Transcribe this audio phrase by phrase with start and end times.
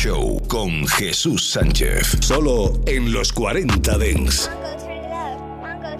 [0.00, 2.18] Show con Jesús Sánchez.
[2.20, 4.48] Solo en los 40 Dents.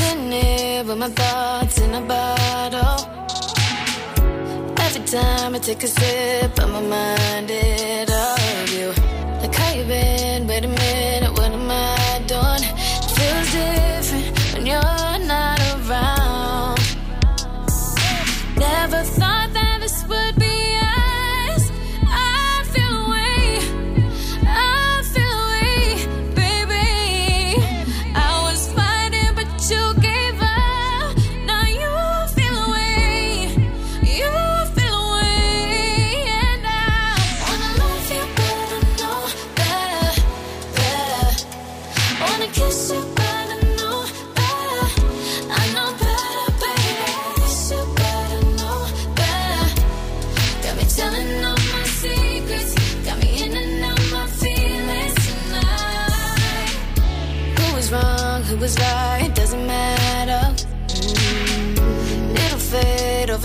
[0.88, 3.08] With my thoughts in a bottle.
[4.80, 8.92] Every time I take a sip, I'm reminded of you.
[9.42, 11.27] Like how you been, wait a minute.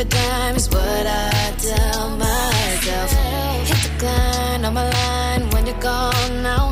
[0.03, 1.31] a dime is what I
[1.67, 3.11] tell myself.
[3.69, 6.72] Hit the climb on my line when you're gone now.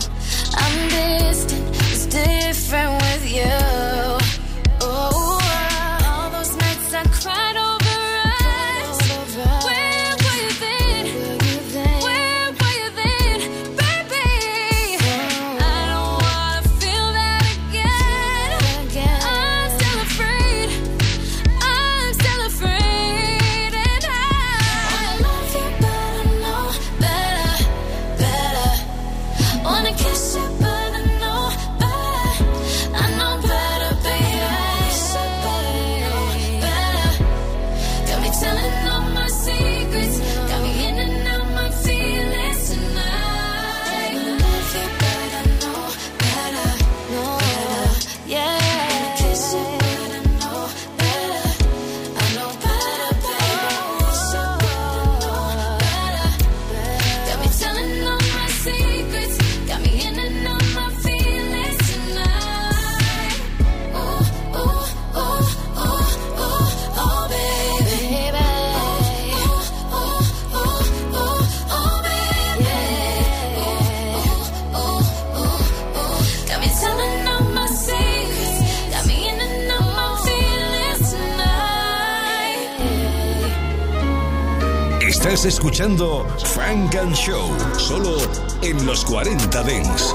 [85.40, 88.18] Estás escuchando Frank and Show, solo
[88.61, 90.14] en los 40 Dents.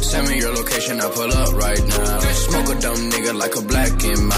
[0.00, 2.20] Send me your location, I pull up right now.
[2.32, 4.36] Smoke a dumb nigga like a black in my.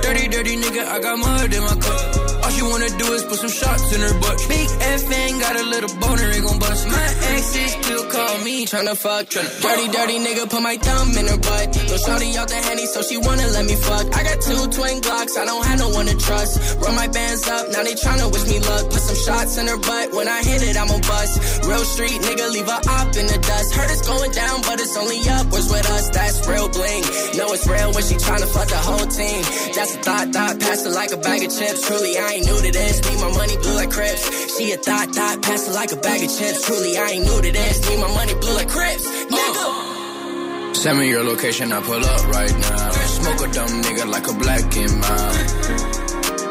[0.00, 2.33] dirty, dirty nigga, I got mud in my cup.
[2.44, 4.36] All she wanna do is put some shots in her butt.
[4.52, 6.86] Big F ain't got a little boner, it gon' bust.
[6.92, 11.24] My exes still call me, tryna fuck, tryna Dirty, dirty nigga, put my thumb in
[11.32, 11.72] her butt.
[11.74, 14.04] Throw shorty out the henny, so she wanna let me fuck.
[14.14, 16.52] I got two twin Glocks, I don't have no one to trust.
[16.84, 18.90] Run my bands up, now they tryna wish me luck.
[18.92, 21.64] Put some shots in her butt, when I hit it, I'm going to bust.
[21.64, 23.74] Real street nigga, leave a op in the dust.
[23.74, 27.02] Heard it's going down, but it's it's only upwards with us, that's real bling.
[27.34, 29.42] Know it's real when she tryna fuck the whole team.
[29.74, 31.84] That's a thought, thought, pass it like a bag of chips.
[31.84, 33.02] Truly, I ain't new to this.
[33.02, 34.56] Need my money blue like Crips.
[34.56, 36.64] She a thought, thought, pass it like a bag of chips.
[36.64, 37.90] Truly, I ain't new to this.
[37.90, 39.02] Need my money blue like Crips.
[39.34, 39.64] Nigga.
[39.66, 40.74] Uh.
[40.74, 42.90] Send me your location, I pull up right now.
[43.18, 45.38] Smoke a dumb nigga like a black in mine.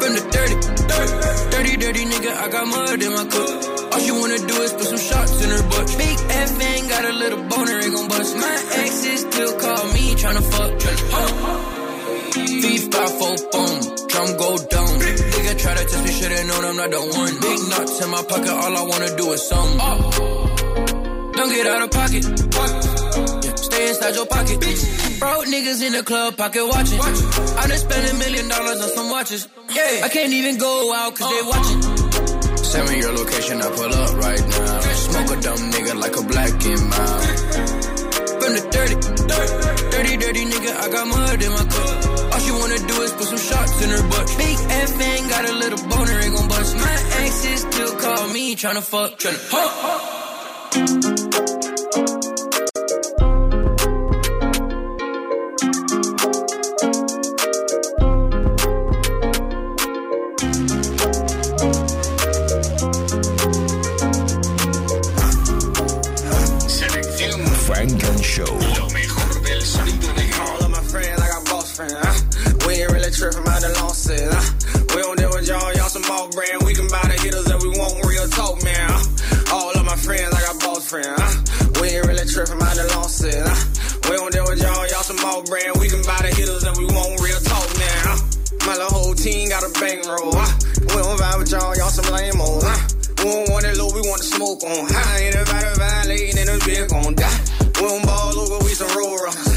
[0.04, 0.56] From the dirty,
[0.92, 1.16] dirty,
[1.56, 3.73] dirty, dirty nigga, I got mud in my cup.
[3.94, 5.86] All she wanna do is put some shots in her butt.
[6.02, 8.36] Big F ain't got a little boner, ain't gon' bust.
[8.38, 10.72] My exes still call me tryna fuck.
[10.82, 12.32] Tryna, huh?
[12.34, 13.74] Thief by four boom,
[14.12, 14.94] drum go down.
[14.98, 17.34] Nigga try to test me, should've known I'm not the one.
[17.46, 19.78] Big knots in my pocket, all I wanna do is some.
[19.80, 20.12] Oh.
[21.38, 22.24] Don't get out of pocket.
[23.60, 24.58] stay inside your pocket.
[25.22, 27.00] Broke niggas in the club, pocket watching.
[27.62, 29.48] I just spent a million dollars on some watches.
[29.70, 30.02] Yeah.
[30.04, 32.03] I can't even go out cause they watching.
[32.74, 34.80] Send me your location, I pull up right now.
[35.06, 36.98] Smoke a dumb nigga like a black in my
[38.42, 38.96] From the dirty,
[39.30, 39.56] dirty,
[39.94, 42.06] dirty, dirty nigga, I got mud in my cup.
[42.34, 44.26] All she wanna do is put some shots in her butt.
[44.40, 46.76] Big F ain't got a little boner, ain't gon' bust.
[46.76, 49.72] My exes still call me, tryna fuck, tryna fuck.
[89.64, 90.36] got a bankroll.
[90.36, 90.48] Uh,
[90.92, 92.64] we don't vibe with y'all, y'all some lame old.
[92.64, 92.76] Uh,
[93.24, 95.24] we don't want it low, we want to smoke on high.
[95.32, 97.40] Ain't nobody violating and a bitch gon' die.
[97.80, 99.48] We don't ball over, we some roll runners.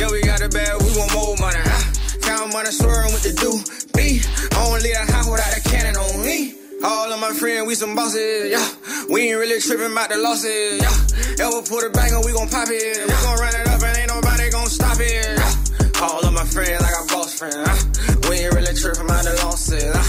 [0.00, 1.62] Yeah, we got it bad, we want more money.
[1.62, 1.82] Uh,
[2.22, 3.54] count money, swearing with the do
[3.94, 4.18] be.
[4.58, 6.54] Only a high without a cannon on me.
[6.82, 8.64] All of my friends, we some bosses, yeah.
[9.08, 11.46] We ain't really tripping about the losses, yeah.
[11.46, 12.98] Ever put a bang on, we gon' pop it.
[13.06, 15.38] We gon' run it up and ain't nobody gon' stop it.
[15.38, 16.02] Yeah.
[16.02, 17.93] All of my friends, like a boss friend, yeah.
[18.30, 19.84] We ain't really tripping about the losses.
[19.84, 20.00] Uh,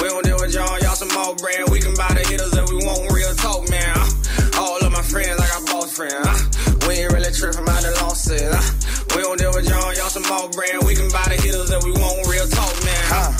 [0.00, 1.68] we don't deal with y'all, y'all some more bread.
[1.68, 3.92] We can buy the hitters if we want real talk, man.
[3.96, 6.16] Uh, all of my friends, like our boss friend.
[6.16, 8.40] Uh, we ain't really tripping about the losses.
[8.40, 8.60] Uh,
[9.16, 10.80] we don't deal with y'all, y'all some more bread.
[10.86, 13.02] We can buy the hitters if we want real talk, man.
[13.12, 13.38] Uh,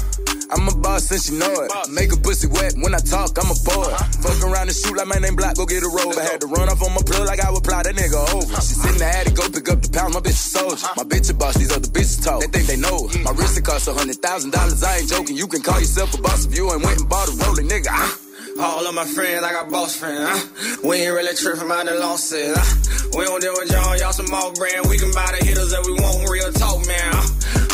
[0.50, 1.70] I'm a boss and she know it.
[1.92, 4.16] Make a pussy wet when I talk, I'm a boss.
[4.16, 6.16] Fuck around and shoot like my name Block, go get a robe.
[6.16, 8.54] I had to run off on my plug like I would ply that nigga over.
[8.64, 10.86] She's in the attic, go pick up the pound, my bitch a soldier.
[10.96, 12.40] My bitch a boss, these other bitches talk.
[12.40, 13.20] They think they know it.
[13.22, 15.36] My wrist it costs a hundred thousand dollars, I ain't joking.
[15.36, 17.88] You can call yourself a boss if you ain't went and bought a rolling nigga.
[17.90, 18.18] Ah.
[18.60, 20.18] All of my friends, I got boss friends.
[20.18, 20.32] Huh?
[20.32, 20.88] Ah.
[20.88, 22.56] We ain't really tripping about the losses.
[22.56, 22.64] Huh?
[22.64, 23.18] Ah.
[23.18, 24.88] We don't deal with y'all, y'all some off brand.
[24.88, 27.10] We can buy the hitters that we want, real talk, man.
[27.12, 27.68] Huh?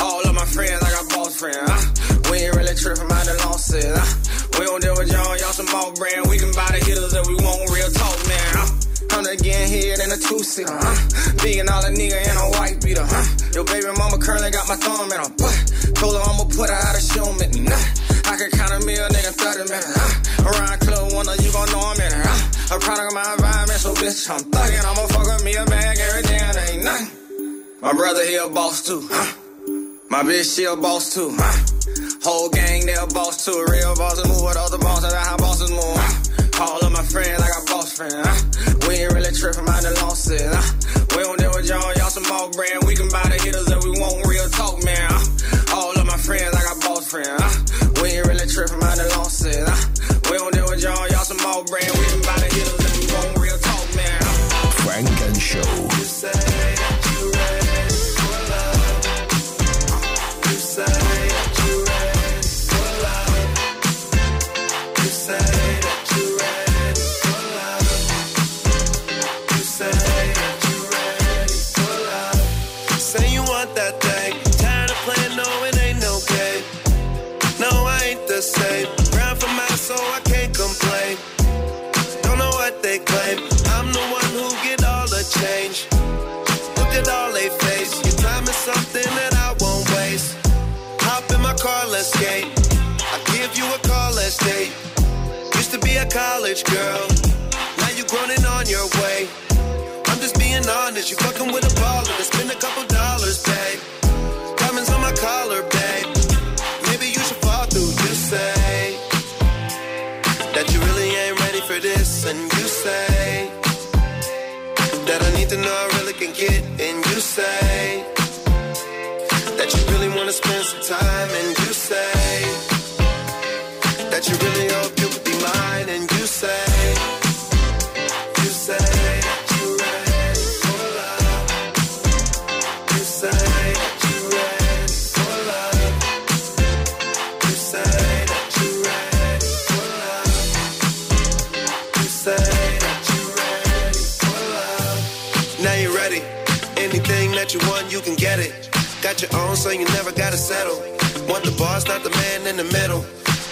[0.45, 1.71] my friends like a boss friends.
[1.73, 1.81] Uh,
[2.29, 3.81] we ain't really tripping about the losses.
[3.81, 4.05] Uh,
[4.61, 6.27] we don't deal with y'all, y'all some off brand.
[6.29, 8.51] We can buy the hitters that we want, real talk, man.
[8.61, 8.69] Uh,
[9.17, 10.77] I'm again here in a two seater.
[10.77, 10.93] Uh,
[11.41, 13.07] being all a nigga in a white beater.
[13.09, 13.25] huh?
[13.57, 15.57] your baby mama currently got my thumb in her butt.
[15.97, 17.09] Told her I'ma put her out of
[17.41, 17.81] make me Nah,
[18.29, 19.97] I can count a meal, nigga, 30 minutes.
[19.97, 22.25] Uh, around club one, you gon' know I'm in it.
[22.69, 24.85] a product of my environment, so bitch, I'm thuggin'.
[24.93, 27.09] I'ma fuck up me a bag every day, and ain't nothing.
[27.81, 29.09] My brother, here a boss too.
[30.15, 31.29] My bitch, she a boss too.
[32.23, 33.67] Whole gang, they a boss too.
[33.69, 36.61] Real bosses move with other bosses, that's how bosses move.
[36.61, 38.87] All of my friends I got boss friends.
[38.87, 40.84] We ain't really tripping, mind the losses.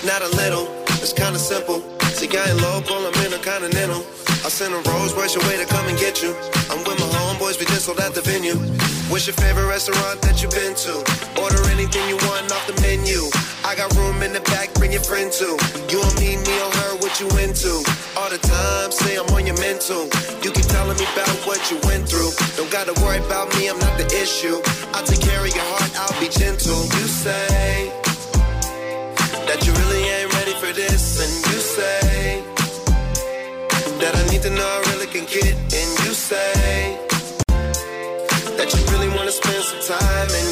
[0.04, 0.66] not a little.
[1.02, 1.82] It's kinda simple.
[2.14, 4.04] See, I ain't local, I'm in a continental.
[4.44, 6.34] I sent a Rolls your way to come and get you.
[6.70, 8.54] I'm with my homeboys, we just sold out the venue.
[9.10, 10.92] What's your favorite restaurant that you've been to?
[11.40, 13.30] Order anything you want off the menu.
[13.64, 15.56] I got room in the back, bring your friend too.
[15.90, 17.82] You do me, me or her, what you into?
[18.18, 20.06] All the time, say I'm on your mental.
[20.44, 22.30] You keep telling me about what you went through.
[22.58, 24.60] Don't gotta worry about me, I'm not the issue.
[24.94, 26.82] I take care of your heart, I'll be gentle.
[27.00, 27.90] You say
[34.44, 35.54] I really can get.
[35.54, 35.72] And
[36.02, 36.96] you say
[37.46, 40.51] that you really wanna spend some time and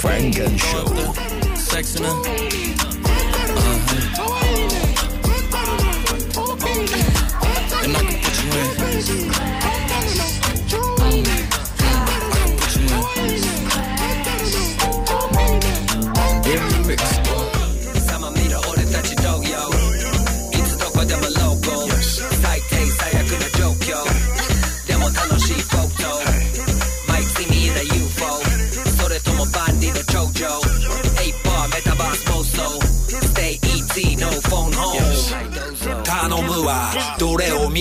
[0.00, 1.12] Franken Show.
[1.54, 2.10] Sex in her.
[4.18, 4.46] Uh-huh.
[7.84, 8.34] And I can put
[9.42, 9.53] you in.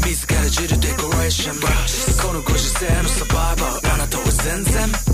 [0.06, 5.11] 自らジるデコレーションこのご時世のサバイバーあなたは全然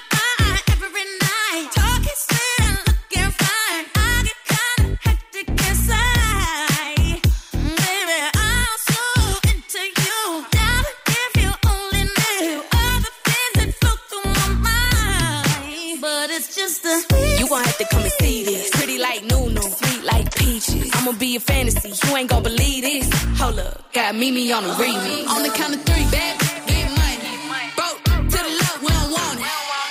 [21.19, 21.91] be a fantasy.
[22.07, 23.09] You ain't gon' believe this.
[23.39, 25.27] Hold up, got Mimi on the remix.
[25.27, 28.29] On the count of three, bad get money.
[28.29, 29.45] to the love, we don't want it.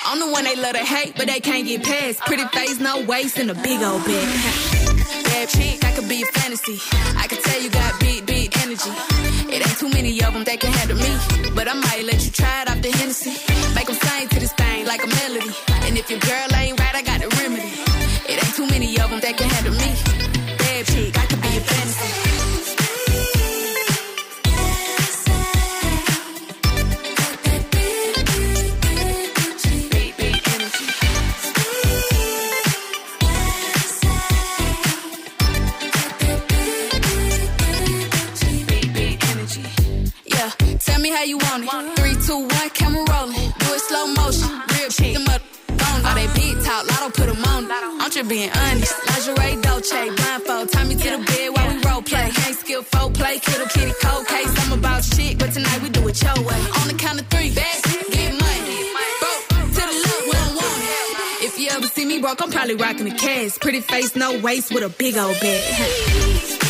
[0.06, 2.20] I'm the one they love to hate, but they can't get past.
[2.20, 5.04] Pretty face, no waist, and a big old bag.
[5.24, 6.78] Bad chick, I could be a fantasy.
[7.16, 8.90] I could tell you got big, big energy.
[9.54, 11.50] It ain't too many of them that can handle me.
[11.54, 13.30] But I might let you try it off the Hennessy.
[13.74, 15.50] Make them sing to this thing like a melody.
[15.84, 17.68] And if your girl ain't right, I got the remedy.
[18.30, 20.19] It ain't too many of them that can handle me.
[41.20, 41.98] how you want it.
[41.98, 43.52] Three, two, one, camera rolling.
[43.60, 44.50] Do it slow motion.
[44.72, 45.12] Real cheap.
[45.18, 45.42] them up.
[46.08, 47.68] All they big talk, lotto put them on.
[47.70, 48.94] I'm just being honest.
[49.06, 50.72] Lingerie, Dolce, blindfold.
[50.72, 52.30] Tie me to the bed while we role play.
[52.32, 54.50] Can't skill folk play, kiddo kitty cold case.
[54.64, 56.60] I'm about shit, but tonight we do it your way.
[56.80, 58.74] On the count of three, back, get money.
[59.20, 59.42] Broke
[59.76, 63.04] to the left, we do want If you ever see me broke, I'm probably rocking
[63.04, 63.60] the cast.
[63.60, 66.69] Pretty face, no waist, with a big old bag.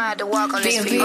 [0.00, 0.98] I had to walk on this feet.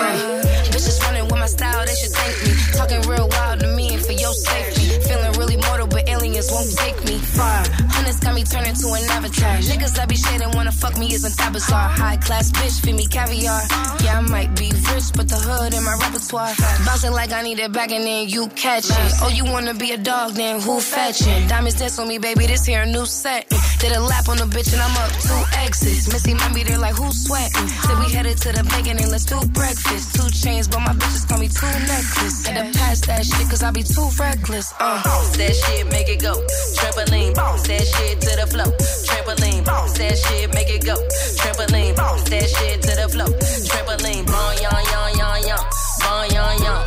[0.71, 2.51] Bitches running with my style, they should thank me.
[2.79, 4.87] Talking real wild to me and for your safety.
[5.03, 7.59] Feeling really mortal, but aliens won't take me far.
[7.91, 9.55] Hunters got me turning to an avatar.
[9.67, 11.89] Niggas that be shading wanna fuck me isn't that bizarre.
[11.89, 13.59] High class bitch, feed me caviar.
[14.03, 16.53] Yeah, I might be rich, but the hood in my repertoire.
[16.85, 19.11] Bouncing like I need it back and then you catch it.
[19.21, 21.47] Oh, you wanna be a dog, then who fetching?
[21.47, 23.43] Diamonds dance on me, baby, this here a new set.
[23.79, 26.07] Did a lap on the bitch and I'm up two X's.
[26.13, 27.67] Missy might they're like who's sweating?
[27.83, 30.15] Said we headed to the bank chicken and let's do breakfast.
[30.15, 32.45] Two chains, but my bitches call me two necklace.
[32.45, 34.73] Had to pass that shit, cause I be too reckless.
[34.79, 35.01] Uh.
[35.03, 36.33] Bounce that shit, make it go.
[36.77, 38.69] Trampoline, bounce that shit to the flow.
[39.09, 40.95] Trampoline, bounce that shit, make it go.
[41.41, 43.29] Trampoline, bounce that shit to the flow.
[43.71, 45.63] Trampoline, bon, yon, yon, yon, yon.
[46.05, 46.85] Bon, yon, yon.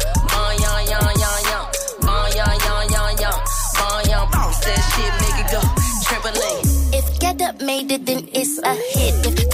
[4.32, 5.62] bounce that shit, make it go.
[6.04, 6.62] Trampoline.
[6.94, 9.14] If Get Up made it, then it's a hit.
[9.26, 9.47] If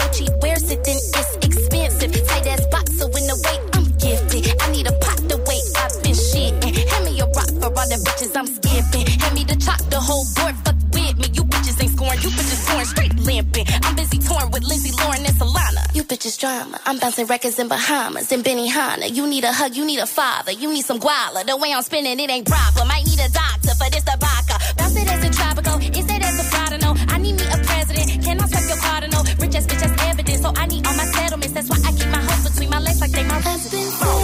[7.94, 9.06] them bitches I'm skipping.
[9.20, 11.26] Hand me the chop, the whole board, fuck with me.
[11.32, 13.66] You bitches ain't scoring, you bitches scoring straight limping.
[13.82, 15.82] I'm busy touring with Lindsay Lohan and Solana.
[15.94, 16.78] You bitches drama.
[16.86, 19.10] I'm bouncing records in Bahamas and Benihana.
[19.14, 21.46] You need a hug, you need a father, you need some guala.
[21.46, 22.84] The way I'm spinning, it ain't proper.
[22.84, 24.54] Might need a doctor for this tobacco.
[24.78, 26.92] Bounce it as a tropical, is it as a prodigal?
[27.14, 29.22] I need me a president, can I swipe your cardinal?
[29.38, 31.54] Rich as bitch as evidence, so I need all my settlements.
[31.54, 34.23] That's why I keep my heart between my legs like they my residence.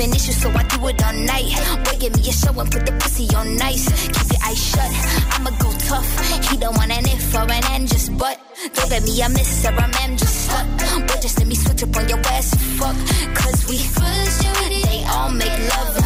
[0.00, 1.84] commitment issue, so I do it all night.
[1.84, 3.86] Boy, give me a show and put the pussy on nice.
[4.08, 4.90] Keep your eyes shut,
[5.38, 6.50] I'ma go tough.
[6.50, 8.38] He don't want an if or an and, just but.
[8.74, 10.66] Don't at me, a miss her, I'm am just stuck.
[11.06, 12.96] Boy, just let me switch up on your ass, fuck.
[13.36, 13.76] Cause we,
[14.88, 15.99] they all make love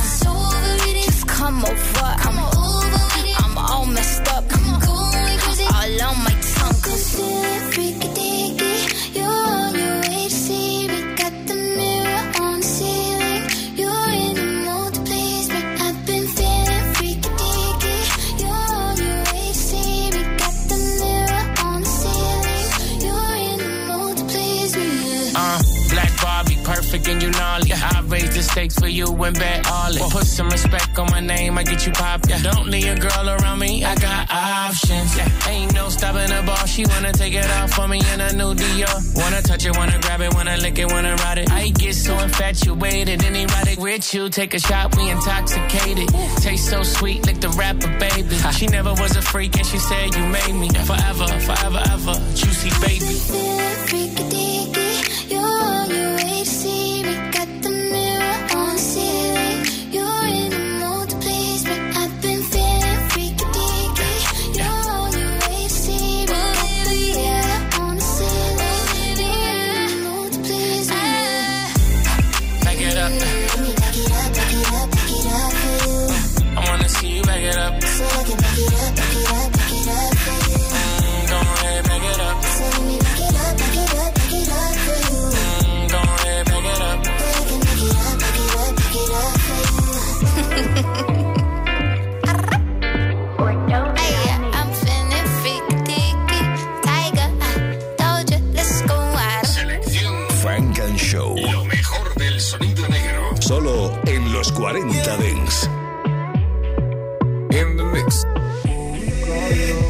[28.45, 30.01] mistakes for you and bet all it.
[30.01, 32.29] Well, put some respect on my name, I get you popped.
[32.29, 32.43] Yeah.
[32.43, 35.17] Don't need a girl around me, I got options.
[35.17, 35.49] Yeah.
[35.49, 38.53] Ain't no stopping the ball, she wanna take it off for me in a new
[38.55, 38.93] Dior.
[39.21, 41.51] Wanna touch it, wanna grab it, wanna lick it, wanna ride it.
[41.51, 44.29] I get so infatuated and erotic with you.
[44.29, 46.09] Take a shot, we intoxicated.
[46.45, 48.37] Taste so sweet, like the rapper, baby.
[48.59, 50.69] She never was a freak and she said you made me.
[50.91, 54.23] Forever, forever, ever, juicy baby.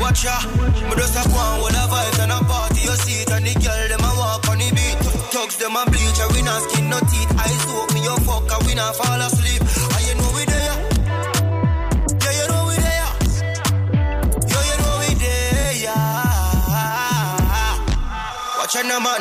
[0.00, 3.46] Watch ya, me just a one with the vibes and a party, you seat and
[3.46, 4.98] the girl them, I walk on the beat.
[5.32, 7.32] Thugs them, I bleach, and we not skin no teeth.
[7.40, 9.81] Eyes open, you fuck, and we not fall asleep.
[18.72, 19.20] China man.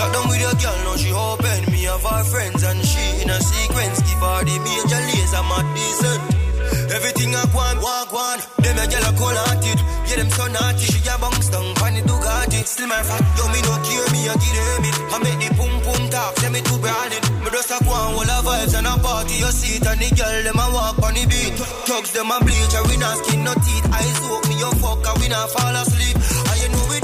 [0.00, 3.28] Lock down with your girl, now she hoping me of her friends and she in
[3.28, 4.00] a sequence.
[4.00, 6.24] Give her the major lays, I'm a decent.
[6.88, 8.40] Everything I want, walk one.
[8.64, 9.04] Them a girl
[9.36, 9.76] a at it.
[10.08, 10.86] yeah them so naughty.
[10.88, 12.64] She a bounce down, pan it Bugatti.
[12.64, 14.96] Still my fat, yo me no care, me a get them it.
[15.12, 17.20] I make the pum pum talk, say me too branded.
[17.44, 20.08] Me just a go on all the vibes and a party your seat and the
[20.16, 21.60] girl them a walk on the beat.
[21.84, 23.84] Thugs them a bleach and we not skin no teeth.
[23.92, 26.16] Eyes woke me a fuck and we not fall asleep.
[26.24, 26.96] And you know we.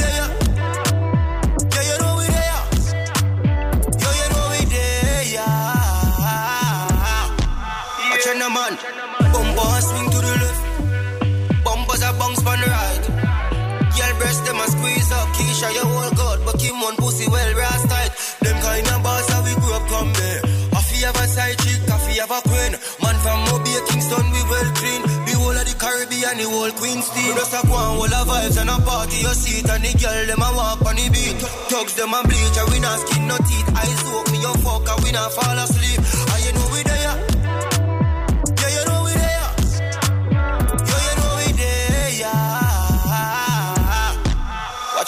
[15.57, 18.13] fish your whole god, but him one pussy well rest tight.
[18.45, 20.41] Them kind of boss how we grew up come there.
[20.73, 22.73] Coffee have a side chick, coffee have a queen.
[23.03, 25.03] Man from Mobile, Kingston, we well clean.
[25.25, 27.35] The whole of the Caribbean, the whole Queen's team.
[27.37, 29.69] Just a one, all the vibes and a party, your seat.
[29.69, 31.37] And the girl, them a walk on the beat.
[31.73, 33.69] Thugs, them a bleach, and we not skin no teeth.
[33.73, 36.26] Eyes open, me your fuck, and we not fall asleep.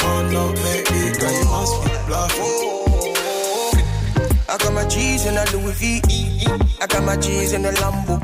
[0.08, 2.56] Oh no, baby, girl, you must be bluffing.
[4.50, 5.82] I got my G's in a Louis V.
[6.82, 8.16] I got my G's in a Lambo.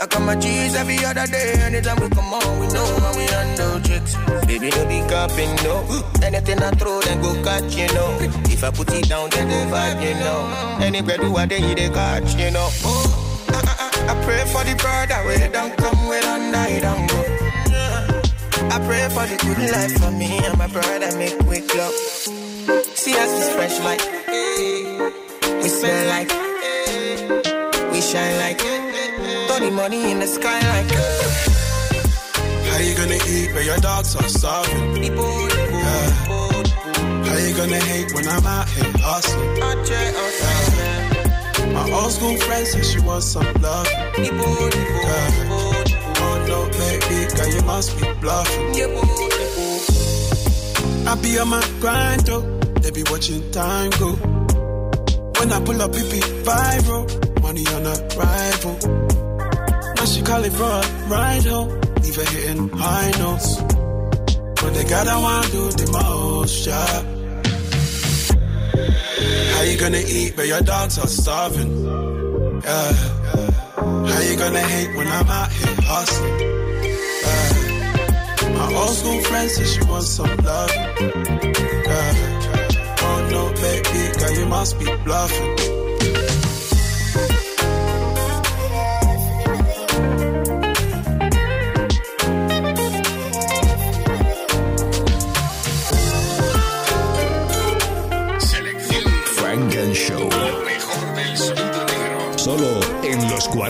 [0.00, 1.54] I got my G's every other day.
[1.60, 4.14] Anytime we come on, we know how we handle tricks.
[4.46, 5.74] Baby, no be copping, no.
[6.22, 8.16] Anything I throw, then go catch, you know.
[8.46, 10.48] If I put it down, then they vibe, you know.
[10.86, 12.70] Anywhere do I, then they catch, you know.
[14.08, 17.20] I pray for the bird that way don't come, with don't die, don't go.
[18.74, 21.92] I pray for the good life for me and my brother make quick love.
[22.96, 24.00] See us is fresh like
[25.62, 26.30] we smell like
[27.92, 30.90] we shine like throw the money in the sky like.
[32.70, 35.02] How you gonna eat when your dogs are starving?
[35.02, 36.10] Yeah.
[36.22, 39.56] How you gonna hate when I'm out here hustling?
[39.58, 40.59] Yeah.
[41.72, 43.86] My old school friend says she wants some love.
[44.18, 44.70] Nipo, nipo,
[45.36, 45.82] nipo,
[46.24, 49.00] oh no, baby, girl, you must be bluffing.
[51.06, 52.42] I be on my grind, though.
[52.82, 54.10] They be watching time go.
[55.38, 57.04] When I pull up, it be viral.
[57.42, 58.76] Money on arrival.
[59.96, 61.80] Now she call it for a ride home.
[62.02, 63.60] Leave her hitting high notes.
[64.60, 67.04] But they got I want to do the most, yeah.
[69.22, 71.84] How you gonna eat but your dogs are starving?
[72.64, 72.92] Yeah.
[73.76, 76.40] How you gonna hate when I'm out here hustling?
[76.40, 78.54] Yeah.
[78.56, 80.70] My old school friend says she wants some love.
[80.72, 80.94] Yeah.
[83.04, 85.79] Oh no, baby, girl, you must be bluffing.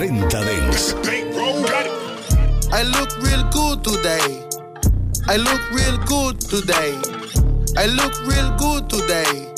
[0.00, 0.94] 40 Dance.
[2.72, 4.48] I look real good today.
[5.28, 6.96] I look real good today.
[7.76, 9.52] I look real good today.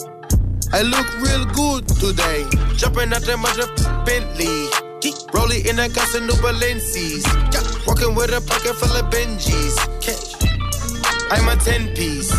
[0.72, 2.42] I look real good today.
[2.76, 3.68] Jumping out the mother
[4.04, 4.66] Bentley.
[5.32, 7.22] Rolling in that gust of New Balenci's.
[7.86, 9.78] Walking with a pocket full of Benjis.
[11.30, 12.32] I'm a 10 piece.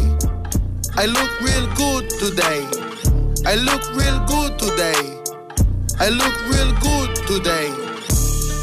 [0.95, 3.49] I look real good today.
[3.51, 5.15] I look real good today.
[6.01, 7.71] I look real good today.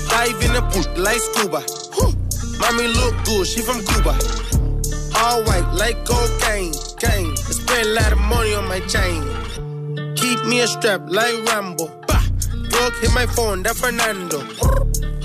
[0.07, 1.59] Dive in the pool like scuba.
[1.91, 2.15] Whew.
[2.59, 4.15] Mommy look good, she from Cuba.
[5.19, 7.31] All white like cocaine, cane.
[7.31, 9.19] I spend a lot of money on my chain.
[10.15, 11.87] Keep me a strap like Rambo.
[12.07, 12.23] Bah.
[12.71, 14.39] Drug hit my phone, that Fernando.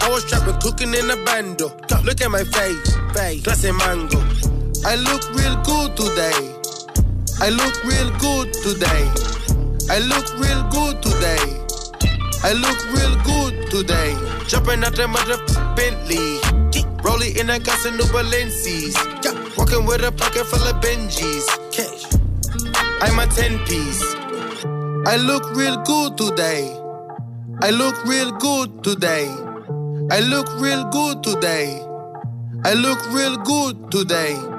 [0.02, 1.68] I was trapping, cooking in a bando.
[2.02, 4.18] Look at my face, face, classy mango.
[4.84, 6.42] I look real good today.
[7.38, 9.06] I look real good today.
[9.88, 11.09] I look real good today.
[12.42, 14.16] I look real good today.
[14.48, 15.36] Jumping out the mother
[15.76, 16.40] Bentley.
[17.04, 18.96] Rolling in a gas and new Balenci's.
[19.58, 21.46] Walking with a pocket full of Benjis.
[21.70, 22.08] Cash.
[23.02, 24.02] I'm a 10 piece.
[25.06, 26.74] I look real good today.
[27.60, 29.28] I look real good today.
[30.10, 31.78] I look real good today.
[32.64, 34.49] I look real good today.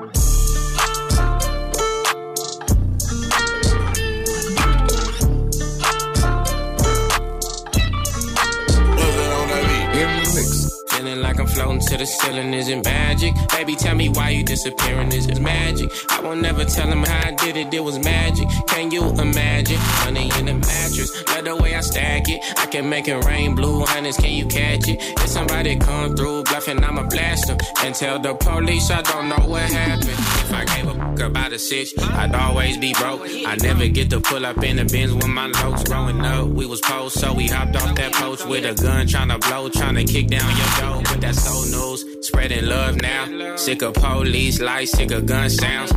[11.42, 12.54] I'm floating to the ceiling.
[12.54, 13.34] Is it magic?
[13.58, 15.12] Baby, tell me why you disappearing.
[15.12, 15.90] Is it magic?
[16.12, 17.74] I won't never tell them how I did it.
[17.74, 18.48] It was magic.
[18.68, 19.80] Can you imagine?
[20.06, 21.10] Money in the mattress.
[21.30, 22.40] Love the way I stack it.
[22.60, 23.84] I can make it rain blue.
[23.94, 25.00] Honest, can you catch it?
[25.20, 27.58] If somebody come through bluffing, I'ma blast them.
[27.84, 30.10] And tell the police I don't know what happened.
[30.10, 31.90] If I gave a fuck about a sitch,
[32.22, 33.22] I'd always be broke.
[33.52, 35.84] I never get to pull up in the bins with my locs.
[35.90, 39.30] Growing up, we was post, so we hopped off that post with a gun, trying
[39.30, 41.02] to blow, trying to kick down your door.
[41.10, 42.04] But that that's old news.
[42.28, 43.56] Spreading love now.
[43.56, 45.92] Sick of police lights, sick of gun sounds.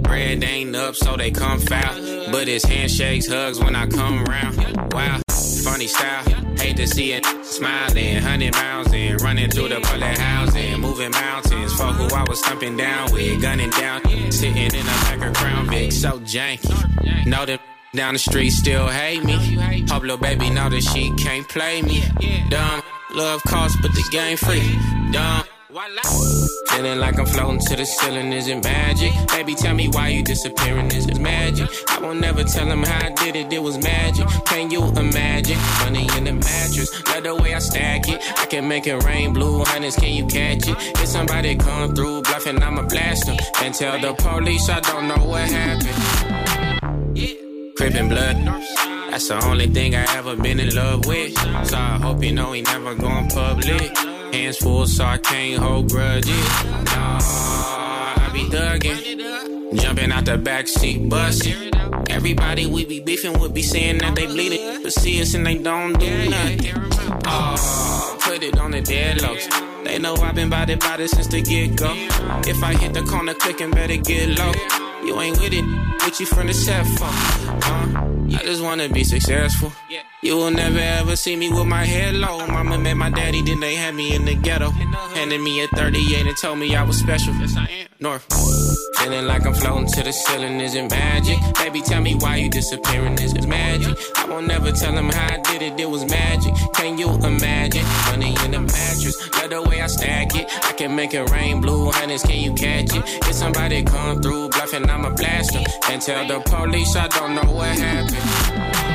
[0.00, 1.94] Bread ain't up, so they come foul.
[2.32, 4.56] But it's handshakes, hugs when I come round.
[4.94, 6.24] Wow, funny style.
[6.56, 11.72] Hate to see it smiling, hundred miles in, running through the bullet housing, moving mountains.
[11.74, 14.00] For who I was thumping down with, gunning down,
[14.32, 17.26] sitting in a Packer Crown Vic, so janky.
[17.26, 17.60] Know that
[17.92, 19.34] down the street still hate me.
[19.98, 22.04] little baby now that she can't play me.
[22.48, 22.82] Dumb
[23.14, 24.62] love cost, but the game free.
[25.10, 25.42] Dumb.
[26.70, 29.10] Feeling like I'm floating to the ceiling, is it magic?
[29.28, 31.68] Baby, tell me why you disappearing, is it magic?
[31.88, 34.26] I won't never tell them how I did it, it was magic.
[34.46, 35.58] Can you imagine?
[35.80, 38.20] Money in the mattress, love the way I stack it.
[38.38, 40.76] I can make it rain, blue honest, can you catch it?
[41.00, 43.28] If somebody come through bluffing, I'ma blast
[43.62, 46.39] And tell the police I don't know what happened
[47.80, 48.36] crippin' blood.
[49.10, 51.32] That's the only thing I ever been in love with.
[51.66, 53.96] So I hope you know he never gone public.
[54.34, 56.28] Hands full, so I can't hold grudges.
[56.28, 59.80] Nah, I be thuggin'.
[59.80, 61.70] jumpin' out the backseat, bustin'.
[62.10, 65.56] Everybody we be beefin' would be saying that they bleedin', but see us and they
[65.56, 66.74] don't do nothing.
[67.24, 69.46] Oh, put it on the deadlocks.
[69.86, 71.90] They know I've been body body since the get go.
[72.52, 74.52] If I hit the corner, clickin', better get low.
[75.04, 75.64] You ain't with it,
[75.98, 77.04] but you from the set for?
[77.04, 79.72] Uh, I just wanna be successful.
[80.22, 82.46] You will never ever see me with my head low.
[82.46, 84.68] Mama met my daddy, then they had me in the ghetto.
[85.16, 87.32] Handed me a 38 and told me I was special.
[87.34, 88.26] Yes, I am north.
[88.98, 91.38] Feeling like I'm floating to the ceiling, is not magic?
[91.56, 93.96] Baby, tell me why you disappearing, is it magic?
[94.16, 96.52] I won't never tell them how I did it, it was magic.
[96.74, 97.84] Can you imagine?
[98.10, 100.48] Money in the mattress, love the way I stack it.
[100.66, 103.02] I can make it rain blue, honey, can you catch it?
[103.28, 105.60] If somebody come through bluffing, I'm a blaster.
[105.90, 108.89] And tell the police I don't know what happened.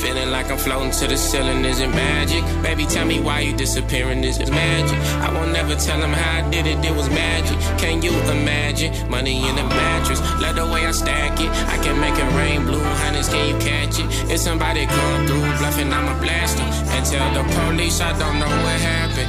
[0.00, 2.42] Feeling like I'm floating to the ceiling, is it magic?
[2.62, 4.96] Baby, tell me why you disappearing, is it magic?
[5.20, 7.58] I won't never tell them how I did it, it was magic.
[7.78, 8.94] Can you imagine?
[9.10, 11.50] Money in a mattress, love the way I stack it.
[11.68, 14.06] I can make it rain, blue hunters, can you catch it?
[14.32, 16.68] If somebody come through, bluffing, I'ma blast them.
[16.96, 19.28] And tell the police I don't know what happened.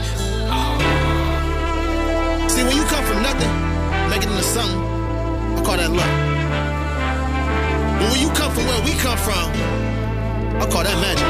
[2.50, 3.52] See, when you come from nothing,
[4.10, 4.80] make it into something,
[5.58, 6.16] I call that luck.
[8.00, 9.91] But when you come from where we come from,
[10.62, 11.26] I call that magic.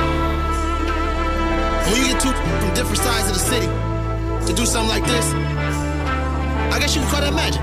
[1.88, 3.72] When you get two from different sides of the city
[4.44, 5.24] to do something like this,
[6.68, 7.62] I guess you can call that magic.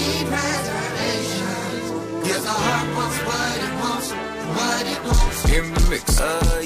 [5.52, 6.20] in the mix.
[6.20, 6.59] Uh,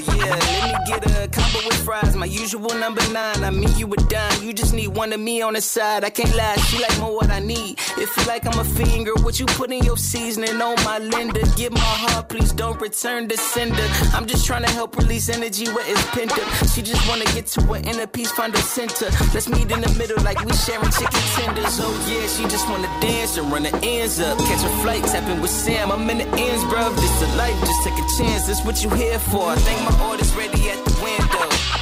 [1.35, 3.43] combo with fries, my usual number nine.
[3.43, 4.41] I mean, you were dime.
[4.41, 6.03] You just need one of me on the side.
[6.03, 7.77] I can't lie, she like more what I need.
[8.01, 11.41] If you like I'm a finger, what you put in your seasoning on my Linda?
[11.57, 13.87] Give my heart, please don't return the sender.
[14.15, 16.47] I'm just trying to help release energy where it's pent up.
[16.73, 19.09] She just wanna get to an inner peace, find a center.
[19.33, 21.75] Let's meet in the middle like we sharing chicken tenders.
[21.85, 24.37] Oh yeah, she just wanna dance and run her ends up.
[24.47, 25.91] Catch a flight, tapping with Sam.
[25.91, 26.91] I'm in the ends, bruv.
[26.95, 28.47] This a life, just take a chance.
[28.47, 29.45] That's what you here for.
[29.49, 30.94] I think my order's ready at the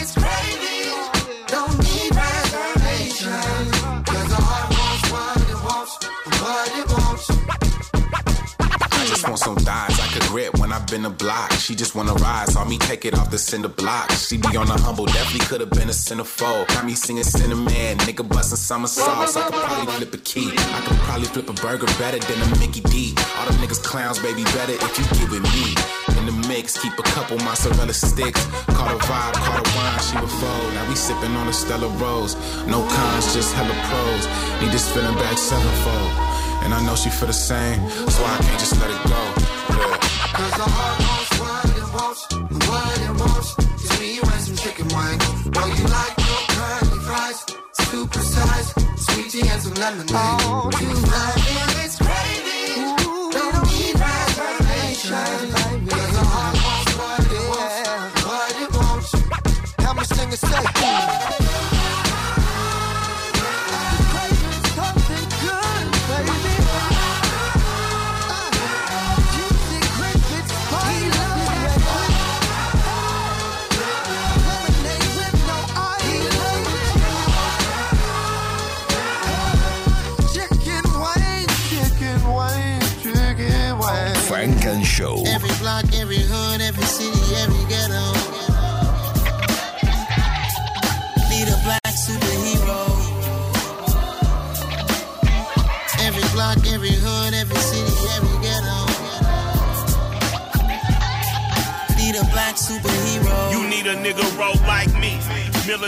[0.03, 0.22] it's
[9.23, 11.53] Bitch some thighs I could grip when I've been a block.
[11.53, 14.11] She just wanna ride, saw me take it off the cinder block.
[14.11, 16.66] She be on the humble, definitely could have been a centerfold.
[16.68, 19.37] Got me singing cinnamon, nigga bustin' somersaults.
[19.37, 20.51] I could probably flip a key.
[20.59, 23.14] I could probably flip a burger better than a Mickey D.
[23.39, 25.68] All them niggas clowns, baby, better if you get with me.
[26.18, 28.45] In the mix, keep a couple mozzarella sticks.
[28.75, 30.68] Caught a vibe, caught a wine, she would fold.
[30.75, 32.35] Now we sippin' on a Stella Rose.
[32.66, 34.25] No cons, just hella pros.
[34.62, 36.32] Need this feeling back sevenfold.
[36.65, 39.21] And I know she feel the same, so I can't just let it go.
[39.21, 39.99] Yeah.
[40.39, 42.23] Cause the heart wants what it wants,
[42.69, 44.01] wants.
[44.01, 47.39] me, you some chicken you like your curly fries,
[47.73, 48.69] super size,
[49.07, 50.15] sweetie and some lemonade.
[50.15, 51.37] Oh, you love
[51.73, 51.99] it, it's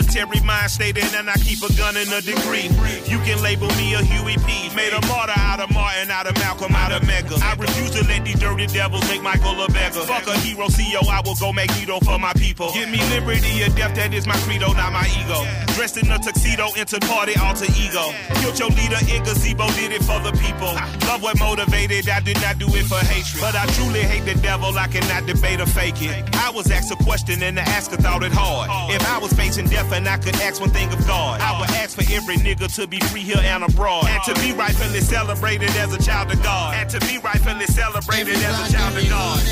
[0.05, 2.63] military mind state in, and I keep a gun and a degree.
[3.05, 4.73] You can label me a Huey P.
[4.75, 7.35] Made a martyr out of Martin, out of Malcolm, out of Mega.
[7.41, 10.01] I refuse to let these dirty devils make Michael a beggar.
[10.01, 12.71] Fuck a hero, CEO, I will go Magneto for my people.
[12.73, 15.64] Give me liberty or death, that is my credo, not my ego.
[15.75, 18.15] Dressed in a tuxedo, entered party alter ego.
[18.39, 20.71] Killed your leader in gazebo, did it for the people.
[21.05, 23.41] Love what motivated, I did not do it for hatred.
[23.41, 26.15] But I truly hate the devil, I cannot debate or fake it.
[26.37, 28.71] I was asked a question and the asker thought it hard.
[28.95, 31.69] If I was facing death and I could ask one thing of God, I would
[31.71, 34.05] ask for every nigga to be free here and abroad.
[34.07, 36.73] And to be rightfully celebrated as a child of God.
[36.75, 39.43] And to be rightfully celebrated as a child of God.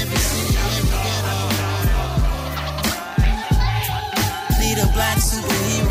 [4.61, 5.82] Need a black superhero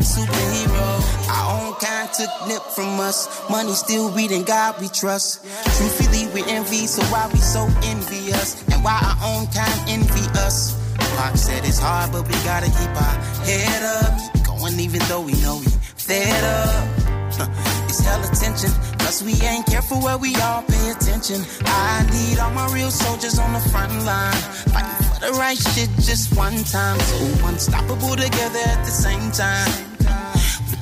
[0.00, 1.28] like superhero.
[1.28, 3.28] Our own kind took nip from us.
[3.50, 5.44] Money still we in God we trust.
[5.76, 8.62] Truthfully, we envy, so why we so envious?
[8.68, 10.74] And why our own kind envy us?
[11.16, 14.34] Pop said it's hard, but we gotta keep our head up.
[14.34, 17.50] Keep going even though we know we fed up.
[17.90, 21.40] It's hell attention, cause we ain't careful where we all pay attention.
[21.64, 24.36] I need all my real soldiers on the front line.
[24.70, 27.00] Fighting for the right shit just one time.
[27.00, 29.89] So unstoppable together at the same time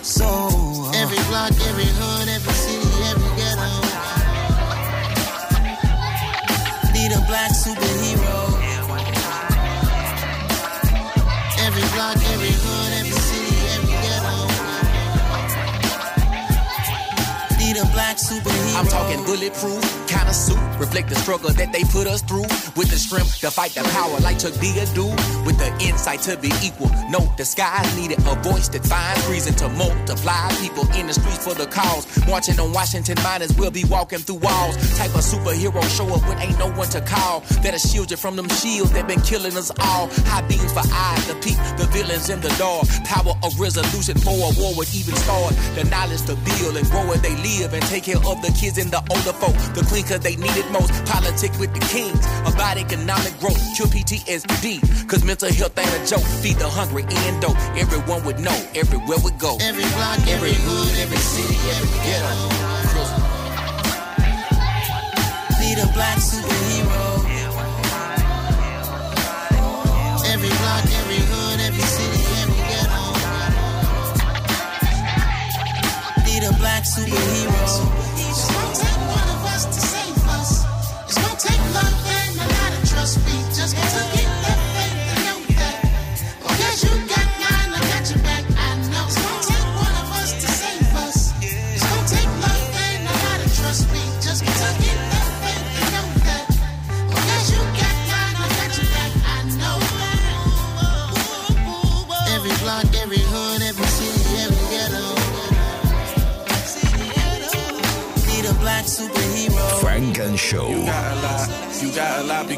[0.00, 3.72] So uh, every block, every hood, every city, every ghetto.
[6.96, 8.40] Need a black superhero.
[11.66, 13.96] Every block, every hood, every city, every
[17.44, 17.60] ghetto.
[17.60, 18.76] Need a black superhero.
[18.80, 19.99] I'm talking bulletproof
[20.30, 22.48] a suit Reflect the struggle that they put us through.
[22.72, 25.04] With the strength to fight the power like Chuck D do.
[25.44, 26.88] With the insight to be equal.
[27.12, 31.44] No the skies needed a voice that finds reason to multiply people in the streets
[31.44, 32.08] for the cause.
[32.26, 34.80] Marching on Washington miners will be walking through walls.
[34.96, 37.40] Type of superhero show up when ain't no one to call.
[37.62, 40.08] that shield you from them shields that been killing us all.
[40.32, 42.88] High beams for eyes to peak, the villains in the dark.
[43.04, 45.52] Power of resolution for a war would even start.
[45.76, 48.78] The knowledge to build and grow where they live and take care of the kids
[48.80, 49.52] and the older folk.
[49.76, 50.90] The clean cause they needed most.
[51.06, 53.60] Politic with the kings about economic growth.
[53.76, 56.24] Cure PTSD, cause mental health ain't a joke.
[56.40, 57.58] Feed the hungry and dope.
[57.76, 59.58] Everyone would know everywhere we go.
[59.60, 62.32] Every block, every hood, every city, every ghetto.
[65.60, 67.08] Need a black superhero.
[70.30, 72.60] Every block, every hood, every city, every
[76.30, 76.30] ghetto.
[76.30, 78.59] Need a black superhero.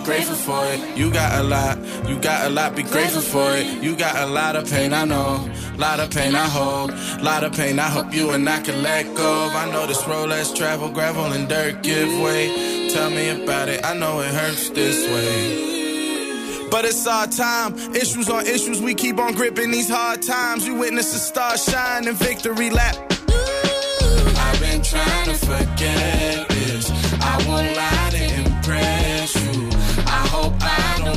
[0.04, 0.96] grateful for it.
[0.96, 1.78] You got a lot,
[2.08, 3.82] you got a lot, be grateful for it.
[3.82, 5.48] You got a lot of pain, I know.
[5.76, 6.90] Lot of pain I hold,
[7.22, 10.28] lot of pain I hope you and I can let go I know this road
[10.28, 12.88] less travel, gravel and dirt give way.
[12.90, 16.68] Tell me about it, I know it hurts this way.
[16.70, 17.74] But it's our time.
[17.94, 20.66] Issues on issues, we keep on gripping these hard times.
[20.66, 22.94] You witness the stars shine in victory lap.
[23.28, 26.41] I've been trying to forget.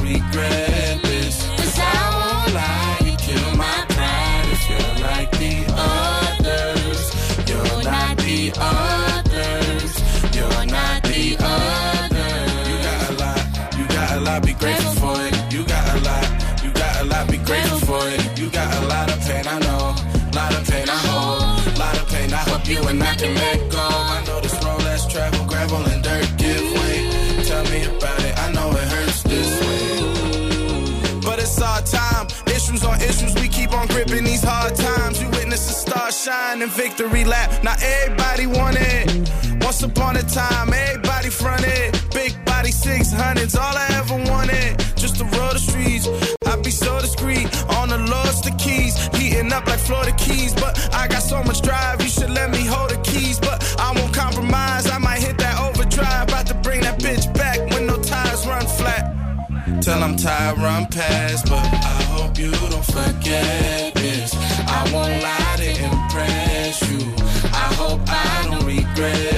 [0.06, 0.65] regret.
[34.16, 37.64] in these hard times, we witness a star shine victory lap.
[37.64, 39.30] Now everybody want it.
[39.62, 41.92] Once upon a time, everybody fronted.
[42.12, 44.78] Big body 600s, all I ever wanted.
[44.96, 46.08] Just to road the streets.
[46.46, 47.46] I be so discreet.
[47.78, 48.94] On the lost the keys.
[49.18, 50.54] Heating up like Florida Keys.
[50.54, 53.38] But I got so much drive, you should let me hold the keys.
[53.40, 56.30] But I won't compromise, I might hit that overdrive.
[56.30, 59.14] About to bring that bitch back when no tires run flat.
[59.82, 61.46] Till I'm tired, run past.
[61.50, 63.85] But I hope you don't forget.
[64.78, 67.02] I won't lie to impress you.
[67.46, 69.35] I hope I don't regret.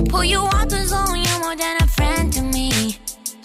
[0.08, 2.70] Pull you out the zone, you're more than a friend to me.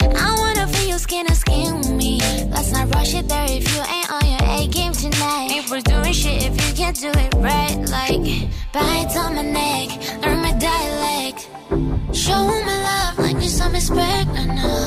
[0.00, 2.18] I wanna feel your skin to skin with me.
[2.50, 5.48] Let's not rush it there if you ain't on your A game tonight.
[5.52, 7.78] Ain't worth doing shit if you can't do it right.
[7.96, 8.22] Like
[8.72, 9.88] bites on my neck,
[10.22, 11.48] learn my dialect.
[12.16, 14.30] Show my love like you're some expect.
[14.42, 14.84] I know.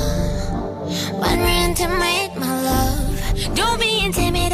[1.20, 3.56] When we're intimate, my love.
[3.56, 4.53] Don't be intimidated.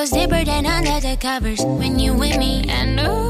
[0.00, 2.62] goes deeper than under the covers when you with me.
[2.70, 3.27] I know.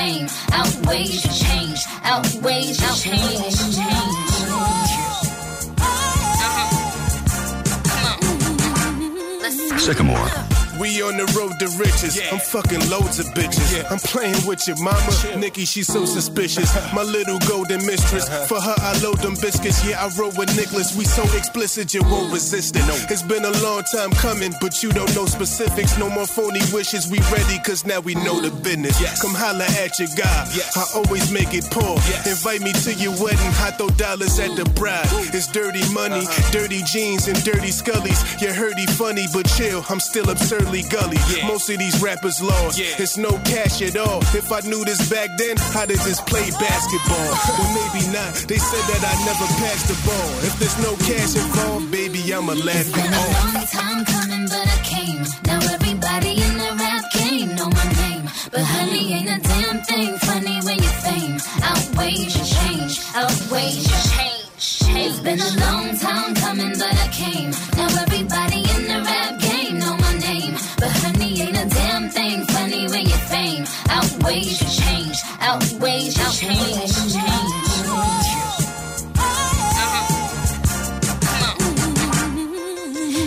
[0.05, 3.59] fame outweighs your change, outweighs your change.
[3.75, 3.81] change.
[9.81, 10.25] Sycamore
[10.81, 12.19] we on the road to riches.
[12.19, 12.31] Yeah.
[12.35, 13.71] I'm fucking loads of bitches.
[13.79, 13.87] Yeah.
[13.95, 14.99] I'm playing with your mama.
[15.23, 15.39] Chill.
[15.39, 16.67] Nikki, she's so suspicious.
[16.75, 16.95] Uh-huh.
[16.97, 18.27] My little golden mistress.
[18.27, 18.47] Uh-huh.
[18.51, 19.87] For her, I load them biscuits.
[19.87, 20.97] Yeah, I roll with Nicholas.
[20.97, 22.83] We so explicit, you won't resist it.
[22.91, 22.97] No.
[23.09, 25.97] It's been a long time coming, but you don't know specifics.
[25.97, 27.07] No more phony wishes.
[27.07, 29.01] We ready, cause now we know the business.
[29.01, 29.23] Yes.
[29.23, 30.51] Come holla at your guy.
[30.59, 30.75] Yes.
[30.75, 31.95] I always make it poor.
[32.11, 32.27] Yes.
[32.27, 33.55] Invite me to your wedding.
[33.63, 35.07] I throw dollars at the bride.
[35.15, 35.31] Ooh.
[35.31, 36.51] It's dirty money, uh-huh.
[36.51, 38.19] dirty jeans, and dirty scullies.
[38.43, 39.85] You are hurty, funny, but chill.
[39.89, 41.19] I'm still absurd Gully.
[41.31, 41.47] Yeah.
[41.47, 42.79] Most of these rappers lost.
[42.79, 42.97] Yeah.
[42.99, 44.21] It's no cash at all.
[44.33, 47.29] If I knew this back then, how did just play basketball?
[47.59, 48.33] well, maybe not.
[48.49, 50.31] They said that I never passed the ball.
[50.43, 53.55] If there's no cash involved, baby, I'ma laugh it off.
[53.55, 55.23] Long time coming, but I came.
[55.45, 60.17] Now everybody in the rap game know my name, but honey ain't a damn thing
[60.21, 64.97] funny when you fame outweighs your change, outweighs your change.
[64.97, 67.51] It's been a long time coming, but I came.
[67.77, 69.44] Now everybody in the rap game.
[73.65, 76.91] change, outweighs your change, outweighs your change.
[76.91, 78.31] Uh-huh.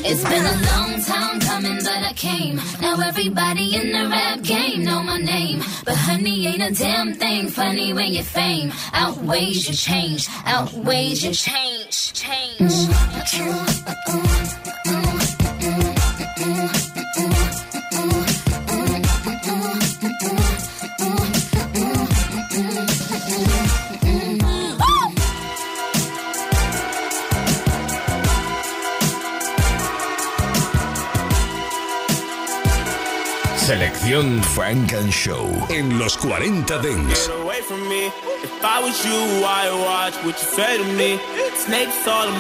[0.10, 2.56] It's been a long time coming, but I came.
[2.82, 5.62] Now everybody in the rap game know my name.
[5.86, 11.34] But honey, ain't a damn thing funny when your fame outweighs your change, outweighs your
[11.34, 12.62] change, change.
[12.74, 13.52] Mm-hmm.
[13.52, 14.90] Mm-hmm.
[14.90, 15.17] Mm-hmm.
[33.68, 37.30] Selección Frank and Show en los 40 Dents.
[37.30, 41.20] If I was you, what you to me.
[41.20, 42.38] me.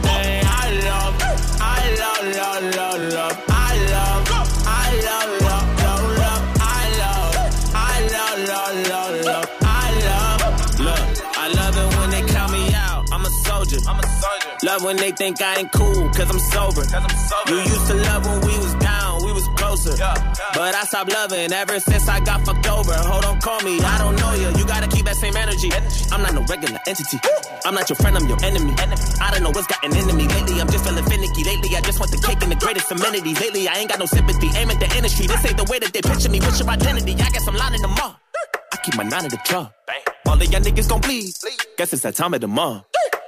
[14.64, 16.82] Love when they think I ain't cool, cause I'm sober.
[16.82, 17.52] Cause I'm sober.
[17.52, 18.95] You used to love when we was down
[19.86, 20.14] closer.
[20.54, 22.94] But I stopped loving ever since I got fucked over.
[22.94, 23.80] Hold on, call me.
[23.82, 24.50] I don't know you.
[24.58, 25.70] You gotta keep that same energy.
[26.12, 27.20] I'm not no regular entity.
[27.66, 28.74] I'm not your friend, I'm your enemy.
[29.22, 30.28] I don't know what's gotten into me.
[30.28, 31.44] Lately, I'm just feeling finicky.
[31.44, 33.40] Lately, I just want the cake and the greatest amenities.
[33.40, 34.50] Lately, I ain't got no sympathy.
[34.56, 35.28] Aim at the industry.
[35.28, 36.40] This ain't the way that they picture me.
[36.40, 37.14] What's your identity?
[37.14, 38.16] I guess I'm lying to mom.
[38.74, 39.74] I keep my nine in the truck.
[40.28, 41.32] All of y'all niggas gon' bleed.
[41.78, 42.84] Guess it's that time of the month.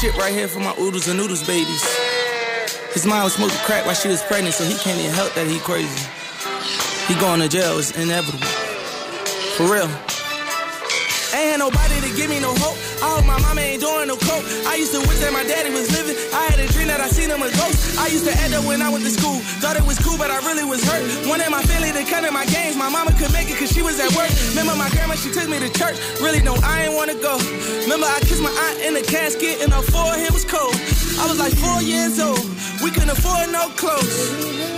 [0.05, 1.81] shit right here for my oodles and noodles babies.
[2.93, 5.47] His mom was smoking crack while she was pregnant, so he can't even help that
[5.47, 6.07] he crazy.
[7.07, 8.45] He going to jail, is inevitable.
[9.57, 9.89] For real.
[11.33, 12.77] Ain't had nobody to give me no hope.
[13.05, 14.41] I my mama ain't doing no coke.
[14.65, 16.17] I used to wish that my daddy was living.
[16.33, 17.77] I had a dream that I seen him a ghost.
[18.01, 19.37] I used to end up when I went to school.
[19.61, 21.05] Thought it was cool, but I really was hurt.
[21.29, 22.75] Wanted my family to come to my games.
[22.75, 24.33] My mama could make it cause she was at work.
[24.57, 26.01] Remember my grandma, she took me to church.
[26.17, 27.37] Really, no, I ain't wanna go.
[27.85, 30.73] Remember I kissed my aunt in the casket and her forehead was cold.
[31.21, 32.41] I was like four years old.
[32.81, 34.74] We couldn't afford no clothes.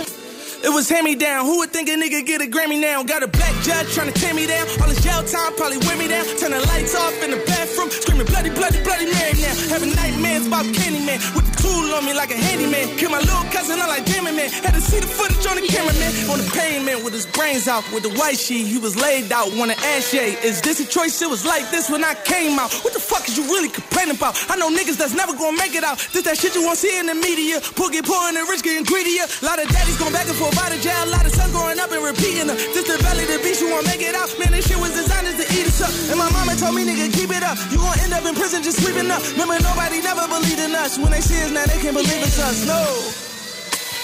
[0.58, 1.46] It was hand me down.
[1.46, 3.04] Who would think a nigga get a Grammy now?
[3.04, 4.66] Got a black judge trying to tear me down.
[4.82, 6.26] All this jail time probably wear me down.
[6.34, 7.86] Turn the lights off in the bathroom.
[7.94, 9.54] Screaming bloody, bloody, bloody Mary now.
[9.70, 11.22] Having nightmares about Candyman.
[11.38, 12.90] With the tool on me like a handyman.
[12.98, 14.50] Kill my little cousin, I'm like, damn it, man.
[14.50, 16.10] Had to see the footage on the cameraman.
[16.34, 17.86] On the pavement with his brains out.
[17.94, 19.54] With the white sheet, he was laid out.
[19.54, 20.34] Wanna ash yeah.
[20.42, 21.22] Is this a choice?
[21.22, 22.74] It was like this when I came out.
[22.82, 24.34] What the fuck is you really complaining about?
[24.50, 26.02] I know niggas that's never gonna make it out.
[26.10, 27.62] This that shit you won't see in the media.
[27.78, 29.22] Poor get and the rich getting greedier.
[29.22, 31.78] A lot of daddies going back and forth a body jail, lot of sun growing
[31.78, 32.56] up and repeating her.
[32.56, 34.32] the the you won't make it out.
[34.40, 35.92] Man, this shit was designed to eat us up.
[36.08, 37.56] And my mama told me, nigga, keep it up.
[37.70, 38.88] You gon' end up in prison just up.
[38.88, 40.96] Remember, nobody never believed in us.
[40.98, 42.64] When they see us now, they can't believe it's us.
[42.66, 42.80] No.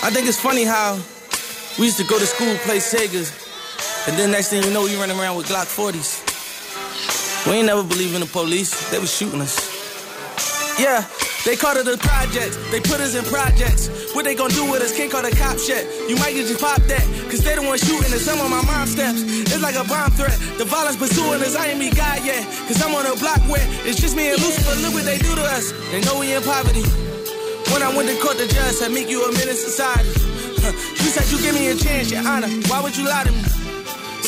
[0.04, 1.00] I think it's funny how
[1.78, 3.32] we used to go to school, play Segas,
[4.06, 6.20] and then next thing you know, we running around with Glock 40s.
[7.46, 8.72] We ain't never believe in the police.
[8.90, 9.56] They was shooting us.
[10.78, 11.06] Yeah,
[11.44, 12.58] they called it a project.
[12.70, 13.88] They put us in projects.
[14.14, 14.94] What they gonna do with us?
[14.94, 15.82] Can't call the cops yet.
[16.08, 18.62] You might get you pop at, cause they the one shooting and some of my
[18.62, 19.18] mom steps.
[19.26, 20.38] It's like a bomb threat.
[20.54, 22.46] The violence pursuing us, I ain't me guy yet.
[22.70, 24.70] Cause I'm on a block where it's just me and Lucifer.
[24.86, 25.74] Look what they do to us.
[25.90, 26.86] They know we in poverty.
[27.74, 30.06] When I went to court, the judge said, make you a minute to society.
[30.62, 32.46] you said you give me a chance, your honor.
[32.70, 33.42] Why would you lie to me?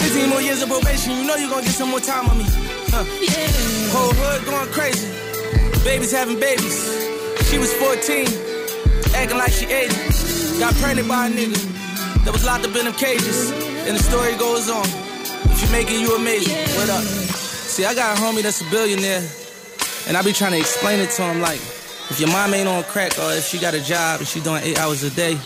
[0.03, 2.45] 16 more years of probation, you know you gonna get some more time on me.
[2.91, 3.07] Huh.
[3.23, 3.39] Yeah.
[3.95, 5.07] Whole hood going crazy.
[5.87, 6.91] Babies having babies.
[7.47, 8.46] She was 14
[9.17, 10.61] acting like she 80.
[10.61, 11.57] Got pregnant by a nigga
[12.25, 13.51] that was locked up in them cages.
[13.89, 14.85] And the story goes on.
[15.53, 16.57] If you make it, you amazing.
[16.77, 17.03] What up?
[17.03, 19.25] See, I got a homie that's a billionaire.
[20.07, 21.61] And I be trying to explain it to him like,
[22.11, 24.63] if your mom ain't on crack or if she got a job and she doing
[24.63, 25.37] eight hours a day,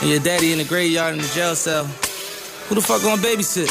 [0.00, 1.84] and your daddy in the graveyard in the jail cell,
[2.68, 3.70] who the fuck gonna babysit?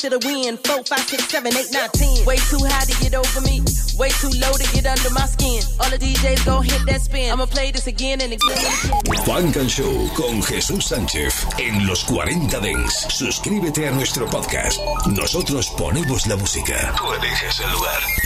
[0.00, 0.56] to the win.
[0.68, 2.24] Four, five, six, seven, eight, nine, ten.
[2.26, 3.60] Way too high to get over me.
[3.98, 5.60] Way too low to get under my skin.
[5.80, 7.30] All the DJs gon' hit that spin.
[7.32, 8.70] I'ma play this again and again.
[9.28, 13.06] Funk and Show con Jesús Sánchez en los 40 Dents.
[13.10, 14.80] Suscríbete a nuestro podcast.
[15.06, 16.94] Nosotros ponemos la música.
[16.96, 18.10] Tú eliges el lugar.